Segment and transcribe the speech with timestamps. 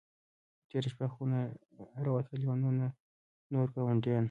[0.69, 1.39] تېره شپه خو نه
[1.93, 2.87] ته را وتلې او نه
[3.53, 4.19] نور ګاونډیان.